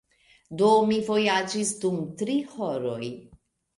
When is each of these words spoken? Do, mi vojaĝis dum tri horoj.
Do, 0.61 0.69
mi 0.91 0.97
vojaĝis 1.11 1.75
dum 1.85 2.01
tri 2.23 2.39
horoj. 2.55 3.13